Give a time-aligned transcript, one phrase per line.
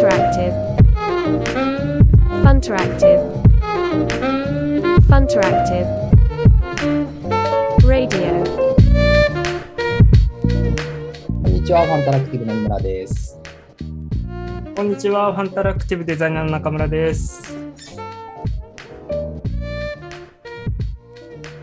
[0.00, 0.56] Funteractive.
[2.42, 3.20] Funteractive.
[5.10, 5.88] Funteractive.
[7.84, 8.42] Radio.
[11.42, 13.38] こんにちは、ファンタラクティブの井村です。
[14.74, 17.54] こんにちは、ファンタラクティブデザイナーの中村です。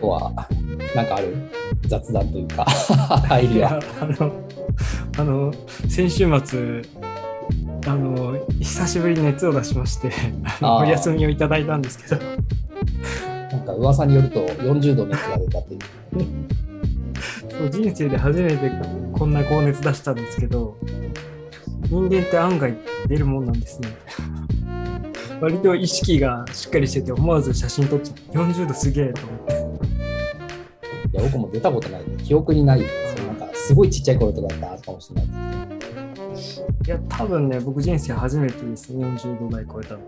[0.00, 0.48] 日は、
[0.94, 1.34] なんかある？
[1.88, 3.80] 雑談というか、入りいやは。
[4.00, 4.32] あの、
[5.18, 5.52] あの、
[5.88, 6.82] 先週末、
[7.88, 10.12] あの、久しぶりに熱を出しまして、
[10.60, 12.22] お休みをいただいたんですけど、
[13.50, 15.80] なんか噂によると40度熱が出たという。
[17.50, 18.70] そう人生で初めて
[19.12, 20.76] こんな高熱出したんですけど、
[21.88, 22.74] 人間って案外
[23.08, 23.88] 出るもんなんですね。
[25.40, 29.54] 割と意識がしっかりしてて、思わず写真撮っちゃって、40度すげえと思って。
[31.10, 33.28] いや、僕も出たことないんで、記憶にないですよ。
[33.28, 35.67] なんか、すごいちっちゃい頃とかだったかもしれないです
[36.86, 40.00] いや、多分ね、僕人生初めてですね、40度台超えたの。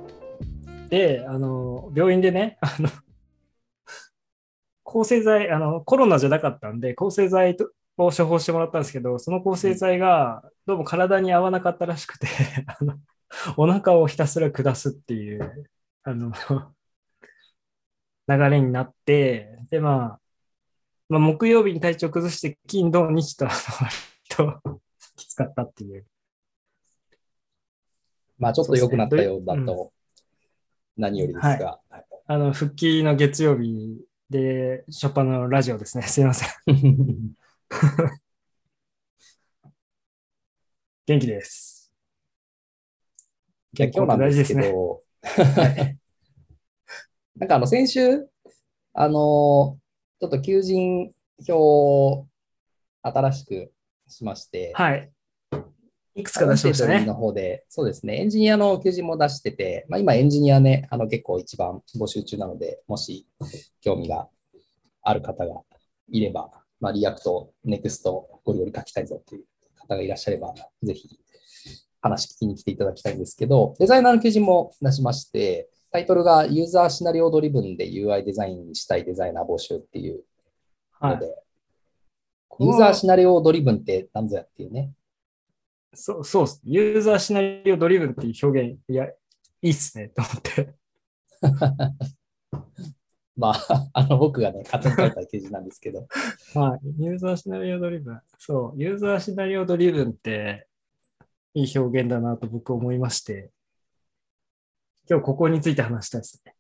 [0.89, 2.89] で、あの、病院でね、あの、
[4.83, 12.27] 抗生剤、あの、コロナじゃなかったんで、抗生剤とを処方してもらったんですけど、その抗生剤がどうも体に合わなかったらしくて、
[12.67, 12.99] あの、
[13.57, 15.67] お腹をひたすら下すっていう、
[16.02, 16.33] あの、
[18.27, 20.21] 流れになって、で、まあ、
[21.09, 23.47] まあ、木曜日に体調崩して、金、土、日と、
[24.29, 24.61] と
[25.17, 26.07] きつかったっていう。
[28.41, 29.93] まあ、ちょっと良くなったようだと、
[30.96, 31.79] 何よりですが。
[32.27, 36.05] あの、復帰の月曜日で、ショッパンのラジオですね。
[36.09, 36.49] すいません。
[41.07, 41.93] 元気です。
[43.79, 45.02] いや今日なんですけ大事ですど、
[47.37, 48.27] なんかあの先週、
[48.95, 49.79] あの
[50.18, 51.13] ちょっと求人
[51.46, 52.27] 票を
[53.02, 53.73] 新しく
[54.09, 55.13] しまして、はい。
[56.15, 57.05] いくつか出しましたね。
[57.05, 63.27] の方で、そうですね、エンジニアの求人も出してて、まあ、今エンジニアね、あの結構一番募集中なので、もし
[63.80, 64.28] 興味が
[65.03, 65.62] ある方が
[66.09, 69.45] いれば、まあ、 React、Next、ゴリゴリに書きたいぞという
[69.77, 71.09] 方がいらっしゃれば、ぜひ
[72.01, 80.23] 話聞きに来ていただきたいんですけど、デザイナーの求人も出しまして、タイトルがユーザーシナリオドリブンで UI デザインしたいデザイナー募集っていう
[81.01, 81.43] はいので、
[82.49, 84.93] このユーザーシナリオドリブンって何ぞやっていうね。
[85.95, 86.61] そうそうっす。
[86.65, 89.15] ユーザーシナリオドリブンっていう表現、いや、い
[89.62, 90.75] いっすね、と思って。
[93.37, 96.06] まあ、あの僕がね、勝手に書いた記事なんですけど、
[96.55, 96.81] はい。
[97.03, 98.21] ユーザーシナリオドリブン。
[98.39, 98.83] そう。
[98.83, 100.67] ユーザーシナリオドリブンって、
[101.55, 103.51] いい表現だなと僕思いまして、
[105.09, 106.55] 今日ここについて話したいですね。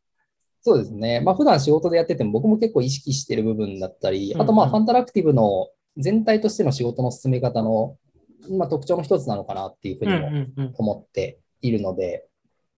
[0.62, 1.20] そうですね。
[1.20, 7.96] まあ、普段仕事でやってても僕も結構意識してる部分だったり、あとまあ、ファンタラクティブの全体としての仕事の進め方の、
[8.48, 10.74] まあ、特徴の一つなのかなっていうふうにもんうん。
[10.76, 12.26] 思っているので、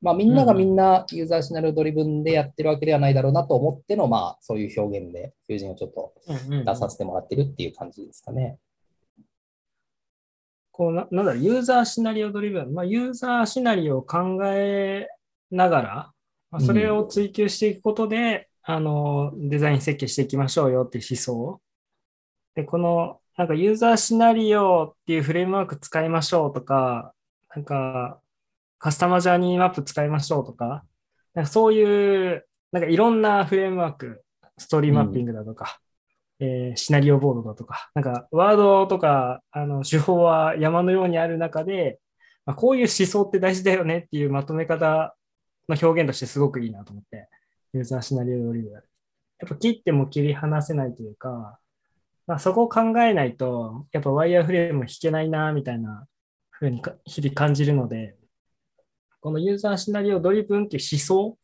[0.02, 8.58] まあ、みんながみんなユーザーシナリオドリブンでやってるわけではないだろうなと思っての、まあ、そういう表現で、求人をちょっとうんうんうん出させてもらってるっていう感じですかね。
[10.72, 12.74] こうな、なんだろう、ユーザーシナリオドリブン。
[12.74, 15.08] まあ、ユーザーシナリオを考え
[15.52, 16.12] ながら、
[16.50, 21.62] まあ、それを追求していくことで、あの、デザイン設計していきましょうよっていう思想。
[22.56, 27.14] で、この、なんかユーザーシナリオっていうフレームワーク使いましょうとか、
[27.56, 28.22] なんか、
[28.80, 30.84] カスタマージャーニーマップ使いましょうとか、
[31.34, 34.24] なんかそういう、なんかいろんなフレームワーク、
[34.58, 35.80] ストーリーマッピングだとか、
[36.40, 42.00] えーシナリオボードだとか、なんかワードとかあの手法は山のようにある中で、
[42.46, 45.16] まあ、こういう思想って大事だよねっていうまとめ方
[45.70, 47.30] の表現としてすごくいいなと思って、
[47.74, 48.74] ユーザーシナリオドリブン。
[48.74, 48.84] やっ
[49.48, 51.60] ぱ切っても切り離せないというか、
[52.32, 56.08] まあ、そこを考えないと、やっぱワイヤーフレーム引けないな、みたいな
[56.50, 58.16] ふうに日々感じるので、
[59.20, 61.38] このユーザーシナリオドリブンっていう思想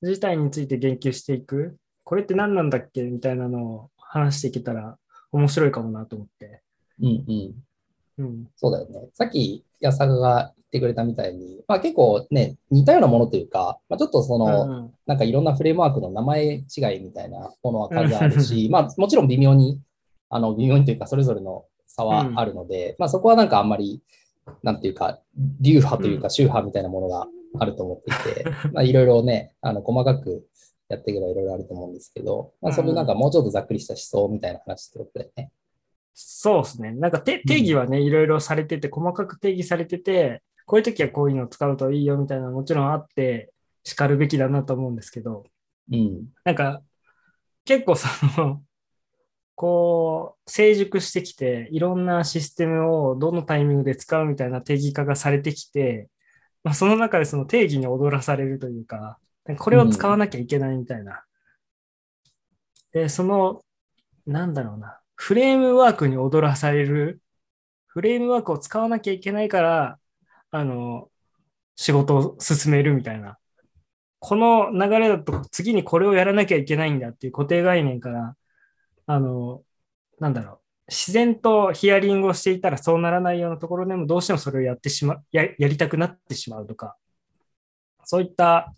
[0.00, 1.76] 自体について言及していく。
[2.04, 4.96] これって何なんだっけみたいなのを話していけたら
[5.30, 6.62] 面白いかもなと思って。
[6.98, 7.54] うんうん。
[8.18, 8.48] うん。
[8.56, 9.08] そうだよね。
[9.14, 19.80] さっき安坂が言ってくれたみたいに、まあ、結構ね、似たようなものというか、まあ、ちょっとその、うんうんなんかいろんなフレームワークの名前違いみたいなものは数あるし、 まあもちろん微妙に、
[20.30, 24.00] あの微妙にというかそれぞれの差はあるので、まあそこはなんかあんまり、
[24.62, 25.20] なんていうか、
[25.60, 27.26] 流派というか宗派みたいなものが
[27.58, 30.46] あると思っていて、まあいろいろね、あの細かく
[30.88, 35.50] やっていけばいろいろあると思うんですけど、まあそれなんかもうちょっとざっくりした思想みたいな話ってことだよね。
[36.14, 36.92] そうですね。
[36.92, 43.52] なんかて定義はね、いろいろされてて、細かく定義されてて、こういう時はこういうのを使うといいよみたいなのもちろんあって、
[43.84, 45.44] 叱るべきだなと思うんですけど、
[45.90, 46.28] うん。
[46.44, 46.82] なんか、
[47.64, 48.08] 結構そ
[48.40, 48.62] の、
[49.54, 56.08] こう、成熟してきて、いろんなシステムをどのタイミングで使うみたいな定義化がされてきて、
[56.64, 59.18] まあ、その中でその定義に踊らされるというか、
[59.58, 61.24] これを使わなきゃいけないみたいな。
[62.92, 63.62] で、その、
[64.26, 67.22] なんだろうな、フレームワークに踊らされる、
[67.86, 70.00] フレームワークを使わなきゃいけないから、
[70.50, 71.10] あの、
[71.76, 73.38] 仕事を進めるみたいな。
[74.18, 78.36] この流れだと次にこれをやらなきゃいけないんだっていう固定概念から、
[79.06, 79.62] あの、
[80.18, 86.96] なんだろう、自然とヒアリングをしていたらそうならないようなところでもどうしてもそれをやってしまや、やりたくなってしまうとか、
[88.02, 88.74] そういった、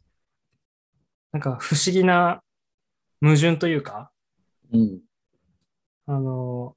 [1.32, 2.42] なんか不思議な
[3.22, 4.10] 矛盾というか、
[4.70, 5.00] うん、
[6.06, 6.76] あの、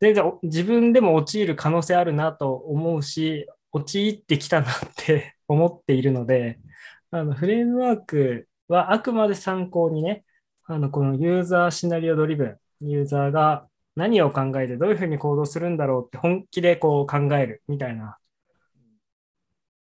[0.00, 6.58] 全然自分でも陥る可能性あるなと思うし、陥ってきたなって思っているので、
[7.10, 10.24] あのフレームワークはあくまで参考にね、
[10.64, 18.18] あのこのユーザーシナリオドリブン、ユーザーが何を考えてどういうふうに行動するんだろうって本気でこう考えるみたいな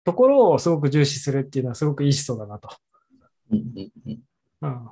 [0.04, 2.70] ところをすごく重視するっていうのはすごくいい思想だなと。
[4.62, 4.90] うん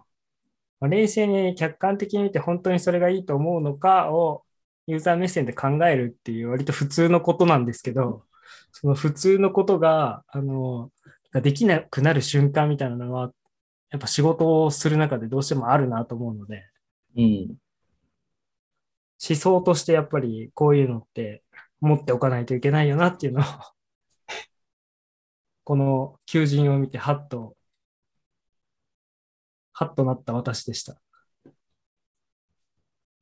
[0.88, 4.44] 冷静に客観的に見て本当にそれがいいと思うのかを
[4.86, 8.24] ユーザー目線で考えるっていう割と普通のことなんですけど、
[8.72, 10.90] その普通のことが、あの、
[11.32, 13.32] ができなくなる瞬間みたいなのは、
[13.90, 16.64] やっぱ仕事をする中でどうしてもあるなと思うので、
[17.16, 17.56] うん、
[19.26, 21.42] 思想としてやっぱりこういうのって
[21.80, 23.44] 持っておかないといけないよなっていうのを
[25.64, 27.56] この求人を見てハッと、
[29.74, 30.96] ハッとなった私でした。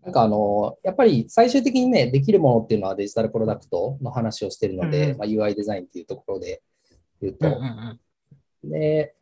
[0.02, 6.60] なんかあの、やっぱり最終的にね、できるものっていうのはデジタルプロダクトの話をしてるので、うん、まあ、UI デザインっていうところで
[7.20, 8.00] 言うと、うんうん
[8.64, 9.14] うん、で、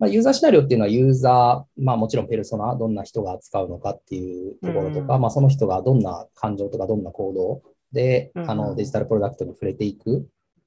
[0.00, 10.26] まあ、ユーザーシナリオっていうのはユーザー、まあもちろんペルソナ、どんな人が使うのかっていうところとか、うん、まあその人がどんな感情とかどんな行動で、あのデジタルプロダクトに触れていく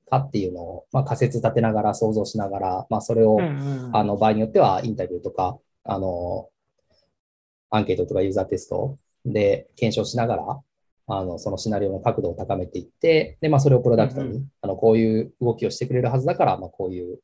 [0.10, 3.40] かっていうのを、まあ仮説立てながら想像しながら、まあそれを、
[3.94, 6.50] あの場合によってはインタビューとか、あの、
[7.70, 10.62] アンケートとかユーザーテストで検証しながら、
[11.08, 17.20] あの、そのシナリオの角度を高めていって、で、まあそれをプロダクトに、あの、こういう動きをしてくれるはずだから、まあこういう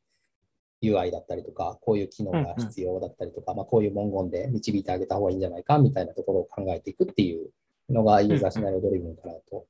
[0.81, 7.49] UI だったりとか、こういう機能が必要だったりとか、まあ、こういう文言で導いてあげた方がいいんじゃないかみたいなところを考えていくっていう
[7.89, 9.65] のがユーザーシナリオドリブンかなと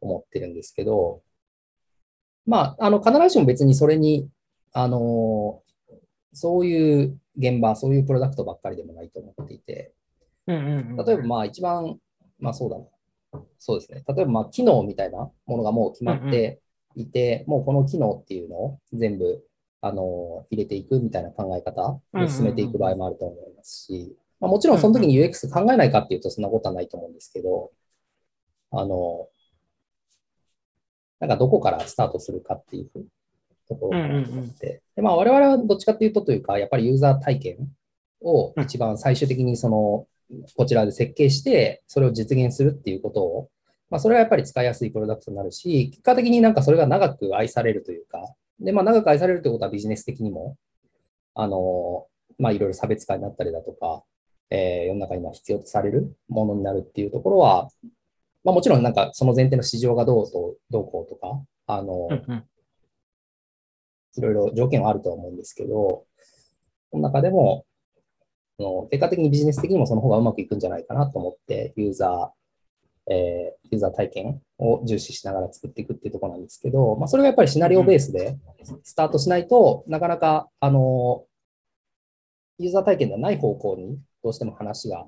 [0.00, 1.22] 思ってるんですけど、
[2.46, 4.28] まあ、あの、必ずしも別にそれに、
[4.72, 5.62] あの、
[6.32, 9.92] そういう現場、そういうプロダクトばっかりでもないと思っていて、
[11.04, 11.98] 例えばまあ一番、
[12.40, 12.84] まあそうだな。
[13.58, 14.02] そうですね。
[14.08, 16.60] 例えばまあ機能みたいなものがもう決まって
[16.96, 19.44] いて、もうこの機能っていうのを全部
[19.84, 27.72] あの、入れていくみたいな考え方で進めていく場合もあると思いますし、まあ、もちろんその時に UX 考えないかっていうとそんなことはないと思うんですけど、
[28.70, 29.28] あの、
[31.22, 32.90] なんかどこからスタートするかっていう
[33.68, 37.68] ところかなと思って、でまあ、我々はどっちかっていうとというか、やっぱりユーザー体験
[38.22, 40.08] を一番最終的にその、
[40.56, 43.50] こちらで設計して、それを実現するっていうことを、
[43.88, 50.56] まあ、それはやっぱり使いやすいプロダクトになるし、結果的になんかそれが長く愛されるというか、で、まあ、長く愛されるということはビジネス的にも、
[51.36, 52.06] あの、
[52.40, 54.02] まあ、いろいろ差別化になったりだとか、
[54.50, 57.68] えー、世の中には必要とされるものになるっていうところは、
[58.44, 62.08] まあ、もちろんなんかその前提の市場がどうと、どうこうとか、あの、
[64.16, 66.04] いろいろ条件はあるとは思うんですけど、
[66.90, 67.64] その中でも、
[68.58, 78.38] の結果的にビジネス的にもその方がうまくいくんじゃないかなと思って、ユーザー、えー、ユーザー体験を重視しながら作っていくっていうところなんですけど、まあ、それがやっぱりシナリオベースで
[78.84, 81.24] スタートしないと、なかなか、あの、
[82.58, 85.06] ユーザー体験ではない方向にどうしても話が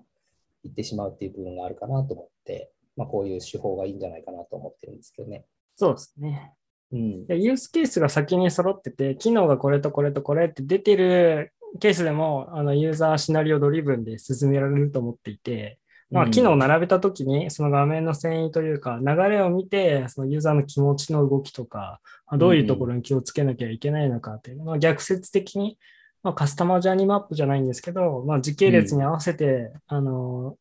[0.65, 5.45] いってしまうっていう部分があるかなと思って、まあ、こういう手法がいいんじゃないかなと思ってるんですけどね。
[5.77, 6.53] そうですね。
[6.93, 15.79] うん、ユースケースが先に揃ってて、機能がこれとこれとこれって出てるケースでも、あのユーザーシナリオドリブンで進められると思っていて、
[16.11, 22.01] まあ、機能を並べたときに、その画面の遷移というか、流れを見て、そのユーザーの気持ちの動きとか、
[22.39, 25.77] どういうところに気をつけなきゃいけないのかっていう、まあ、逆説的に、
[26.23, 30.57] まあ、カスタマージャーニーマップじゃないんですけど、まあ、時系列に合わせて、あの、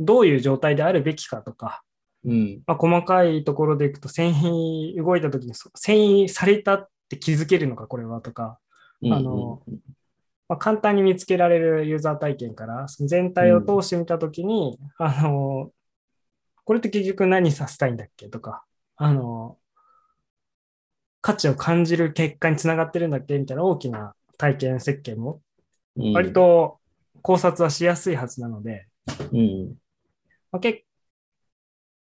[0.00, 1.82] どういう状態であるべきかとか、
[2.24, 2.62] うん。
[2.66, 8.58] まあ、細かいところでいくと、遷移動いたときに、遷移されたって気づけるのか、これはとか、
[9.04, 9.62] あの、
[10.48, 15.70] まあ、簡単に見つけられるユーザー体験から、全体を通してみたときに、うん、あの、
[16.64, 18.64] これって結局何させたいんだっけとか、
[18.96, 19.56] あの、
[21.22, 25.40] 価値を感じる結果につながってるんだっけみたいな大きな体験設計も、
[25.96, 26.78] 割と
[27.22, 28.86] 考察はしやすいはずなので、
[29.32, 29.74] うん
[30.52, 30.80] まあ、結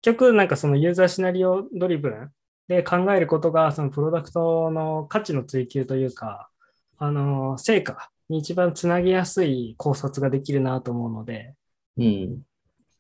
[0.03, 2.31] 局なんかそのユーザーシナリオドリブン
[2.69, 6.51] で考えることが、そのプロダクトの価値の追求というか、
[6.99, 11.55] あの、成果に一番つなげやすい考察ができるなと思うので、
[11.97, 12.43] うん。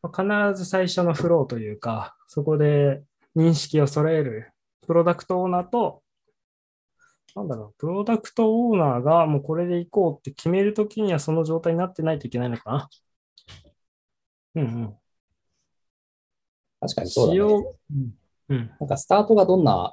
[0.05, 0.23] 必
[0.55, 3.03] ず最初のフローというか、そこで
[3.37, 4.53] 認識を揃える
[4.87, 6.03] プロダクトオーナーと、
[7.35, 12.89] なんだろう、プロダクトオーナーがもうこれでいこうって決めるときにはその状態になってないといけないのかな。
[14.57, 14.95] うんうん。
[16.89, 17.41] 確かにそうだね。
[17.41, 18.15] うん。
[18.49, 18.71] うん。
[18.81, 19.93] なんかスタートがどんな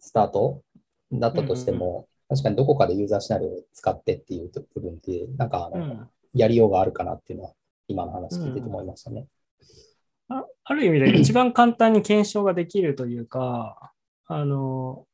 [0.00, 0.62] スタート？
[1.12, 5.70] だったとしても、確かにどこかでユーザーシナリオを使ってっていう部分って、なんか
[6.34, 7.52] やりようがあるかなっていうのは、
[7.86, 9.28] 今の話聞いてて思いましたね。
[10.28, 13.92] あある意味で一番簡単に検証ができるというか、
[14.26, 15.06] あの、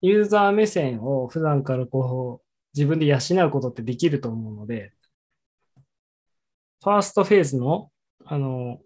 [0.00, 4.92] ユーザー目線を普段からこう自分で養うことってできると思うので、
[6.82, 7.92] ファーストフェーズの、
[8.24, 8.80] あの、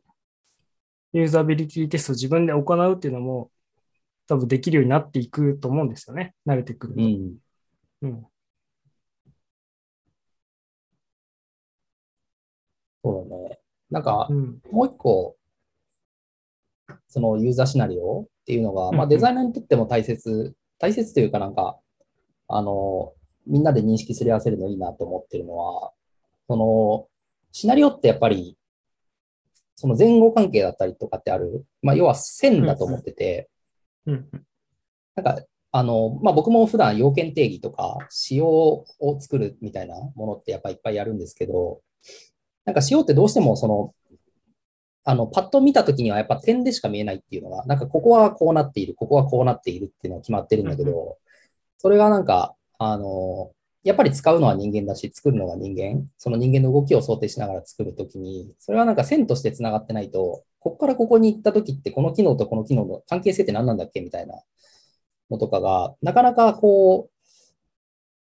[1.13, 3.51] ユーザビリティテストを自分で行うっていうのも
[4.27, 6.35] 多分できるようになっていくと思うんですよね。
[6.47, 7.01] 慣れてくると。
[7.03, 7.37] うん。
[8.03, 8.27] うん。
[13.05, 13.59] そうだね。
[13.91, 14.61] なんかう、ん。
[14.71, 15.37] もう一個、
[17.09, 21.79] そのユーザーシナリオっていうのが、うんうんまあデザイナーにとっても大切、大切というかなんか、
[22.49, 23.13] あの、
[23.47, 25.93] みんなで認識すり合わせるのいいなと思ってるのは、
[26.49, 27.09] その、
[27.53, 28.57] シナリオってやっぱり、
[29.77, 33.49] その前後関係だったりとかってある、まあ要は線だと思ってて、
[34.07, 34.29] うん。
[35.17, 35.43] なんか、
[35.75, 41.81] あの、まあ、僕も普段要件定義とか、仕様を作るみたいなものってやっぱいっぱいやるんですけど、
[42.67, 43.95] なんか仕様ってどうしてもその、
[45.05, 51.19] あの、パッと見たときにはやっぱ点でしか見えないっていうのが、なんかここはこうなっている、ここはこうなっているっていうのが決まってるんだけうんど、
[51.79, 53.53] それがなんか、あの、
[53.85, 64.41] やっぱり使うのは人間だし、作るのが人間、その人間の動きを想定しながら作るときに、それはなんか線として繋がってないと、ここからここに行ったときって、この機能とこの機能の関係性って何なんだっけみたいな
[65.31, 67.13] のとかが、なかなかこう、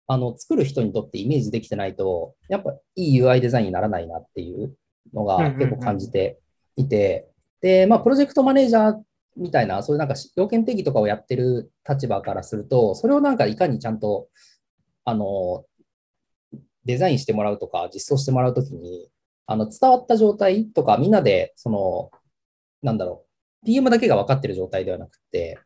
[0.08, 4.76] あの、作る人にとってイメージできてないと、やっぱいい UI デザインにならないなっていう
[5.14, 6.40] のが結構感じて
[6.76, 7.30] いて、
[7.62, 8.96] で、まあ、プロジェクトマネージャー
[9.38, 14.28] みたいな、そういうなんか要件定義とかをやってる立場からすると、それをなんかいかにちゃんと、
[15.06, 15.66] あの、
[16.86, 19.10] デザインしてもらうとか、実装してもらうときに、
[19.46, 22.12] あの、伝わった状態とか、みんなで、その、
[22.82, 23.26] なんだろ
[23.64, 25.60] う、PM だけが分かってる状態ではなくて、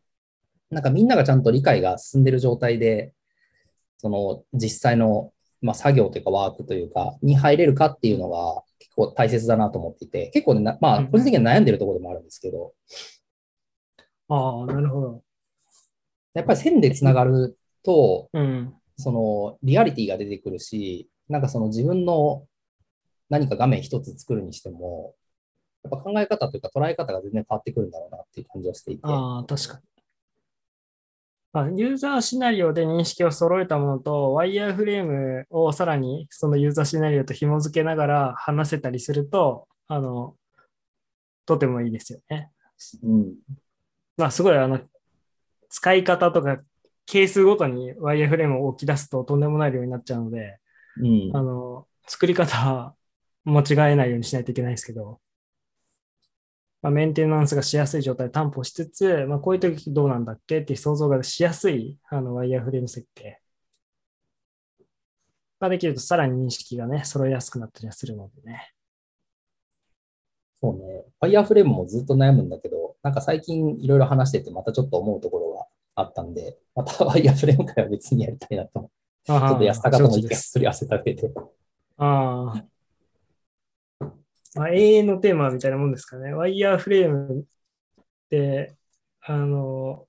[0.70, 3.12] なんかみんながちゃんと理解が進んでる状態で、
[3.98, 12.72] その実際の、まあ、作業というかワークというか、に入れるかっていうのが結構大切だなと思っていて、結構ね、なまあ、うん個人的には悩んでるところでもあるんですけど、
[14.28, 15.22] ああ、なるほど。
[16.34, 18.74] やっぱり線でつながると、うん。
[18.98, 22.44] そのリアリティが出てくるし、なんかその自分の
[23.30, 25.14] 何か画面一つ作るにしても、
[25.84, 29.02] やっぱ考え方というか捉え方が全然変わってくるんだろうなっていう感じはしていて。
[29.04, 29.82] ああ、確かに。
[31.52, 40.36] あユーザーシナリオで認識を揃えたものと、ワイヤーフレームをさらにそのユーザーシナリオと紐付けながら話せたりすると、あの、
[41.46, 42.50] とてもいいですよね。
[43.02, 43.34] うん。
[44.16, 44.80] まあ、すごい、あの、
[45.70, 46.58] 使い方とか、
[47.08, 50.58] 係数ごとにワイヤーフレームを置き出すととんでもない量になっちゃうので、
[50.98, 51.36] うん。
[51.36, 52.94] あの、作り方は
[53.44, 55.20] 間違えないようにしないといけないですけど、
[56.82, 63.40] まあ、メンテナンスがしやすい状態を担保しつつ、まあ、こういう時どうなんだっけって想像がしやすいあのワイヤーフレーム設計
[65.58, 68.72] ができるとさらに認識がね、揃えやすくなったりはするのでね。
[70.60, 71.04] そうね。
[71.20, 75.47] ファイヤーフレームもずっと悩むんだけど、なんか最近いろいろ話してて、またちょっと思うところが
[76.00, 78.90] あったんで、またファイヤーフレーム会は別にやりたいなと。
[79.24, 80.50] ちょっと安高とも意見です。
[80.50, 81.30] すり合わせた上で。
[81.96, 82.64] ああ。
[84.54, 86.32] まあ、永遠のテーマみたいなもんですかね。
[86.32, 87.44] ワイヤーフレームっ
[88.30, 88.76] て、
[89.20, 90.06] あの、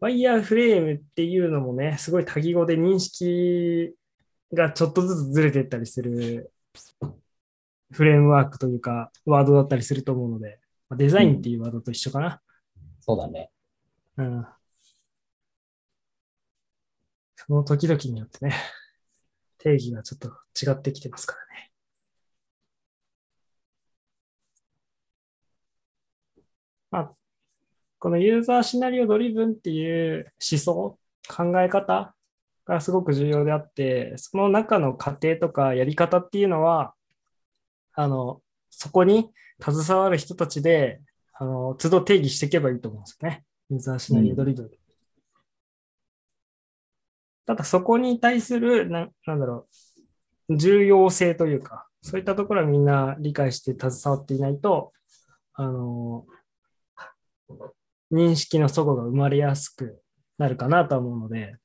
[0.00, 3.94] ワイヤーフレームっていうのもね、すごい多義語で認識
[4.52, 6.52] がちょっとずつずれていったりする
[7.90, 10.58] フレームワークというか、ワードだったりすると思うので、
[10.90, 12.42] まあデザインっていうワードと一緒かな。
[13.00, 13.50] そうだね。
[14.16, 14.46] うん。
[17.36, 18.54] その時々によってね、
[19.58, 20.28] 定義がちょっと
[20.60, 21.72] 違ってきてますからね。
[26.90, 27.16] まあ、
[27.98, 32.14] このユーザーシナリオドリブンっていう思想、考え方
[32.66, 36.94] がすごく重要であって、その中の過程とかやり方っていうのは、
[37.94, 41.00] あの、そこに携わる人たちで、
[41.34, 43.44] あの、都度定義していけばいいと思うんですよね。
[43.70, 44.70] ユーザーシナリオドリブン。
[47.46, 49.66] ただそこに対するな、なんだろ
[50.48, 54.92] う、重要性というか、そういったところはみんな理解して携わっていないと、
[55.54, 56.26] あの、
[58.12, 60.02] 認識の齟齬が生まれやすく
[60.38, 61.56] なるかなと思うので、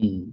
[0.00, 0.32] うん。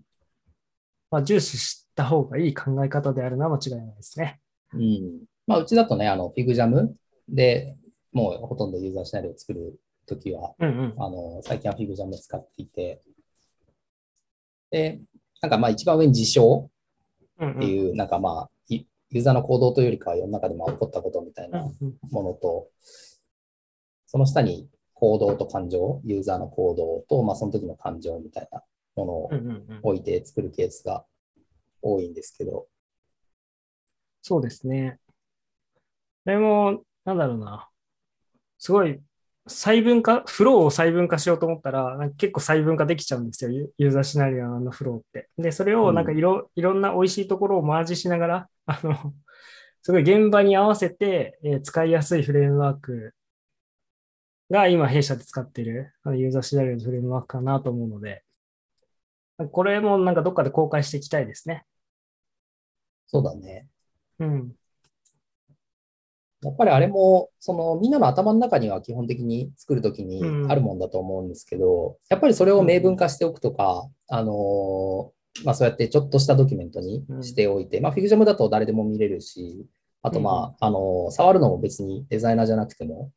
[1.12, 4.40] まあ、重視した方がいい考え方であるのは間違いないですね。
[4.74, 5.24] うん。
[5.48, 6.96] まあ、うちだとね、あの、フィグジャム
[7.28, 7.78] で
[8.12, 10.94] もうほとんどユーザーシナリオを作るときは、うんうん。
[10.98, 13.02] あの、最近はフィグジャムを使っていて、
[14.72, 15.02] で、
[15.42, 16.70] なんかまあ一番上に事象
[17.40, 22.70] うんうんっていう、なんかまあ、いユーザーの行動というよりかは世の中でも起こったことみたいなうんうんものと、
[24.08, 28.64] その下に行動と感情、ユーザーの行動と、まあその時の感情みたいな
[28.96, 31.06] ものをうんうんうん置いて作るケースが
[31.82, 32.68] 多いんですけど、
[34.22, 35.00] そうですね。
[36.26, 37.70] でも、なんだろうな。
[38.58, 39.00] すごい
[39.48, 45.30] 細分化、フローを細分化しようと思ったら、なんか結構細分化できちゃうんですよ、ユユーザーシナリオのフローって。
[45.38, 49.14] で、それをなんかいろ,、いろんな美味しいところをマージしながら、 あの、
[49.84, 53.14] すごい現場に合わせて、えー使いやすいフレームワーク
[54.50, 58.24] が今弊社で使っているあのユーザーシナリオのフレームワークかなと思うので、
[59.52, 61.66] これもなんかどっかで公開していきたいですね。
[63.08, 63.68] そうだね。
[64.20, 64.56] うん。
[66.50, 70.52] やっぱりあれも、そのみんなの頭の中には基本的に作るときにうん。
[70.52, 79.66] あるもんだと思うんですけど、やっぱりそれを明文化しておくとか、あのーまあそうやってちょっとしたドキュメントにしておいて、まあフィグジャムだと誰でも見れるし、
[80.02, 83.12] あとまあ、あのー触るのも別にデザイナーじゃなくても、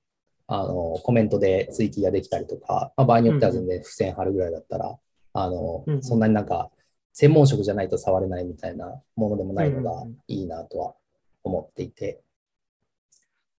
[0.49, 4.99] あのーコメントで追記ができたりとか、まあ場合によっては全然付箋貼るぐらいだったら、
[5.35, 6.71] あのそんなになんか
[7.13, 10.95] 専門職じゃないと触れないみたいなものでもないのがいいなとは
[11.45, 12.21] 思っていて、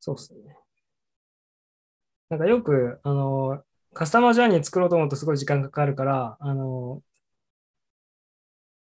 [0.01, 0.57] そうですね。
[2.29, 3.63] なんかよく、あの、
[3.95, 7.03] カスタマージャーニー作ろうと思うとすごい時間かかるから、あの、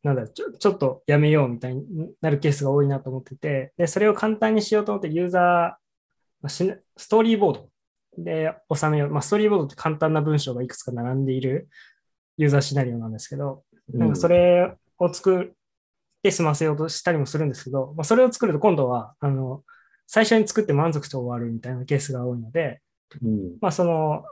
[0.02, 1.84] なんだちょ、ちょっとやめようみたいに
[2.20, 5.86] なるケースが多いなと思ってて、で、それを簡単にしようと思ってユーザー
[6.42, 7.68] まあしストーリーボード
[8.18, 9.10] で収めよう。
[9.10, 11.68] まあ、ストーリーボードって簡単な文章がいくつか並んでいる
[12.36, 15.48] ユーザーシナリオなんですけど、なんかそれを作っ
[16.22, 19.62] て済ませようとしたりもするんですけど、まあ、それを作ると今度は、あの、
[20.06, 22.80] 最初に作って満足して終わるみたいなケースが多いので、
[23.22, 23.56] うん。
[23.60, 24.24] まあその、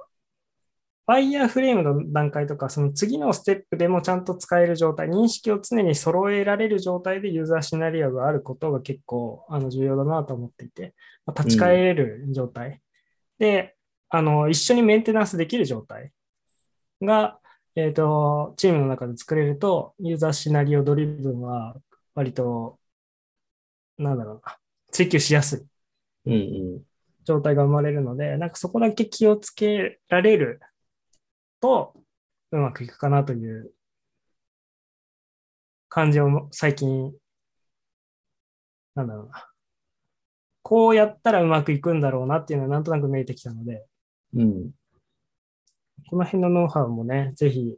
[1.07, 10.95] ワイヤーフレームの段階とか、その次のステップでもちゃんと使える状態、認識を常に揃えられる状態でユーザーシナリオがあることが結構あの重要だなと思っていて、
[11.27, 12.81] まあ立ち返れる状態、
[13.39, 13.77] で、
[14.09, 16.13] あの、一緒にメンテナンスできる状態
[17.03, 17.39] が、
[17.77, 21.77] えっ、と、チームの中で作れると、ユーザーシナリオドリブンは
[22.15, 22.79] 割と、
[23.99, 24.57] なんだろうな、
[24.95, 25.67] 追求しやす
[26.25, 26.31] い
[27.25, 30.61] 状態が生まれるので、なんかそこだけ気をつけられる
[31.61, 31.95] と、
[32.53, 33.73] うまくいくかなという
[35.89, 37.13] 感じを最近、
[38.95, 39.51] なんだろうな。
[40.63, 43.85] こうやったらうまくいくんだろうなっていうのはなんとなく見えてきたので、
[44.37, 44.71] うん。
[46.09, 47.77] この辺のノウハウもね、ぜひ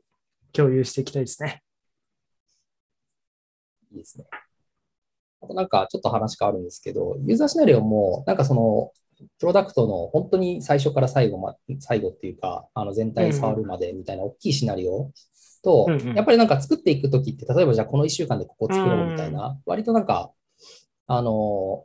[0.52, 1.62] 共有していきたいですね。
[3.90, 4.26] いいですね。
[5.46, 8.90] あとなんかちょっと話変わるんですけど、ユーザーシナリオも、なんかその、
[9.38, 15.12] プロダクトの本当に最初から最後ま、最後っていうか、あの全体触るまでみたいな大きいシナリオ
[15.62, 16.14] と、うんうん。
[16.14, 20.32] やっぱりなんか作っていくときって、例えばじゃあこの1週間でここ作ろうみたいな、割となんか、
[21.06, 21.84] あの、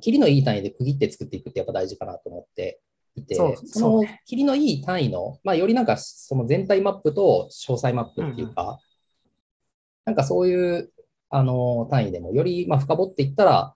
[0.00, 2.80] 切りのいい単位で区切って作っていくってやっぱ大事かなと思って
[3.14, 8.80] いて、そうその切りのいい単位の、まあよりなんかその全体マップと詳細マップっていうか、
[10.04, 10.92] なんかそういう
[11.32, 13.74] あの単位でもよりまあ深掘っていったら、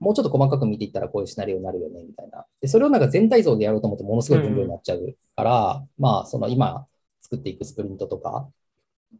[0.00, 2.44] もうちょっと細かく見ていったらこういうシナリオになるよねみたいな。
[2.60, 6.86] で、それをなんか全体像でやろうと思うとものすごい分量になっちゃうから、まあその今
[7.20, 8.48] 作っていくスプリントとか、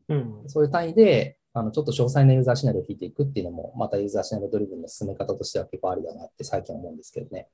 [0.08, 0.44] うん。
[0.48, 7.48] そういう単位で、あのちょっと詳細なユーザーシナリオを引いていくっていうのも、またユーザーシナリオドリブンの進め方としては結構ありだなって最近思うんですけどね。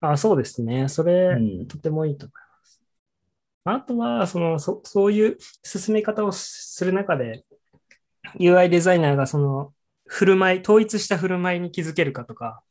[0.00, 0.88] あ、そうですね。
[0.88, 2.82] それ、うんとてもいいと思います。
[3.64, 7.44] あとは、その、そそういう進め方をする中で、
[8.38, 9.72] UI デザイナーがその、
[10.06, 12.62] 振る舞い、統一した振る舞いに気づけるかとか、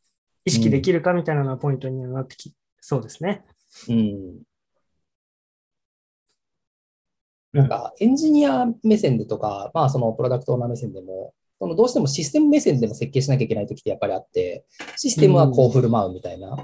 [0.45, 3.43] 意識できるかみたいなのがポイントになってき、そうですね。
[3.89, 4.41] うん。
[7.53, 14.65] なんかエンジニア目線でとか、まあそのプロダクトオーナー目線でも、そのどうしてもシステム目線でも設計しなきゃいけないときってやっぱりあって、
[14.97, 16.59] システムはこう振る舞うみたいな、やっ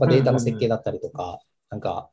[0.00, 2.10] ぱデータの設計だったりとか、なんか、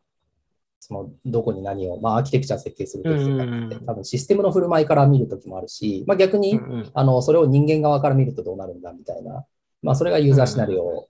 [0.80, 6.60] そのどこに何を、まあアーキテクチャ設計するときとかって、多分システムの振る舞いから見るときもあるし、まあ逆に、
[6.94, 9.46] あの、それを人間側から見るとどうなるんだみたいな、
[9.82, 11.08] まあそれがユーザーシナリオ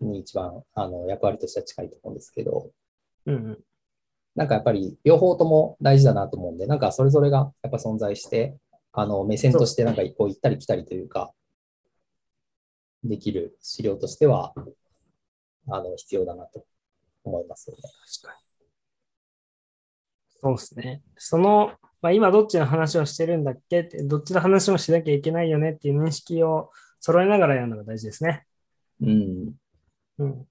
[0.00, 2.70] に一番、あの、役割としては近いと思うんですけど、
[4.36, 8.56] なんかやっぱり両方とも大事だなと思うんで、なんかそれぞれがやっぱ存在して、
[8.92, 11.32] あの目線としてなんかこう行ったり来たりというか、
[13.04, 14.52] できる資料としては、
[15.68, 16.64] あの必要だなと
[17.24, 17.82] 思いますよね。
[18.22, 18.40] 確か
[20.42, 21.02] そうですね。
[21.16, 21.72] その、
[22.02, 23.80] まあ、今どっちの話をしてるんだっけ？
[23.80, 28.46] って、どっちの話もしなきゃいけないよねっていう認識を揃えながらやるのが大事ですね。
[29.02, 29.52] うん。
[30.18, 30.46] うん。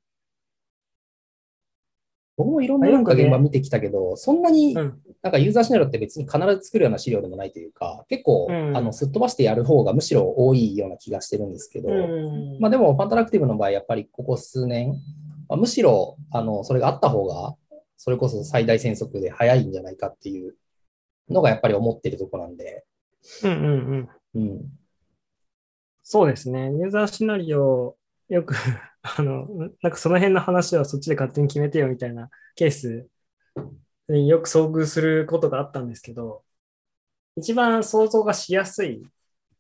[2.38, 5.02] 僕もいろんななんか現場見てきたけど、そんなにうん。
[5.22, 14.94] なんかユーザーシナリオって別に必ず作るような資料でもないというか、結構、うんあのすっ飛ばしてやる方がむしろ多いような気がしてるんですけど、うんまあでも、ファンタラクティブの場合、やっぱりここ数年、
[15.50, 17.56] まあ、むしろあのそれがあった方が、
[18.00, 20.56] それこそ最大戦速で早いんじゃないかっていう
[21.30, 22.86] のがやっぱり思ってるとこなんで、
[23.44, 24.42] うんうんうん。
[24.42, 24.62] うん、
[26.02, 26.72] そうですね。
[26.72, 27.98] ユーザーシナリオ、
[28.30, 28.56] よく
[29.04, 29.48] あの、
[29.82, 33.06] なんかその辺の話はそっちで勝手に決めてよみたいなケース
[34.08, 36.44] によく遭遇することがあったんですけど、
[37.36, 39.04] 一番想像がしやすい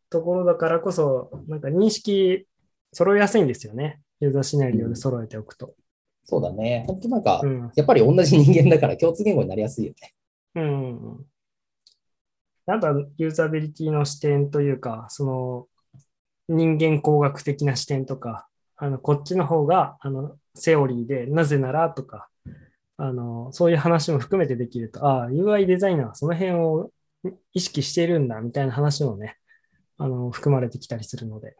[0.10, 2.47] ところだからこそ、なんか認識
[2.93, 4.02] 揃いやすいんですよね。
[4.21, 5.75] ユーザーシナリオで揃えておくと。
[6.30, 7.72] そうだね、本当なんか、うん。
[7.76, 10.13] やっぱり同じ人間だから共通言語になりやすいよね。
[10.54, 11.26] うん。
[12.68, 15.68] なんだ、ユーザビリティの視点というか、その
[16.48, 22.30] 人間工学的な視点とか、あのこっちの方があのセオリーでなぜならとか、
[22.98, 26.92] あのそういう話も含めてできると、ああ、UI デザイナーはその辺を
[27.54, 29.38] 意識しているんだみたいな話もね、
[29.98, 31.58] あの含まれてきたりするので。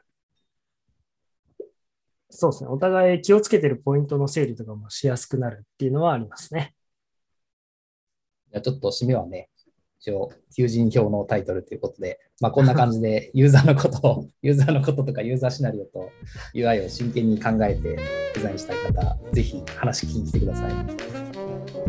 [2.40, 2.70] そうですね。
[2.70, 6.74] お互い気をつけてるポイントの整理とかもしやすくなるっていうのはありますね。
[8.50, 9.50] じゃあちょっと締めはね、
[10.00, 16.10] 一応、求人票のタイトルということで、まあこんな感じで ユーザーのことを、ユーザーのこととかユーザーシナリオと
[16.56, 17.98] UI を真剣に考えて
[18.36, 20.72] デザインしたい方、ぜひ話聞きに来てください。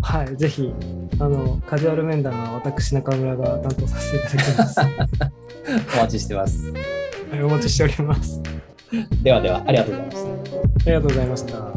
[0.02, 0.72] はい、ぜひ、
[1.20, 4.80] あの、カジュアル面談は私、中村が担当させていただきます。
[5.94, 6.72] お待ちしてます。
[7.30, 8.42] はい、お待ちしております。
[9.22, 10.29] ではでは、ありがとうございました。
[10.76, 11.72] ありがとうございました。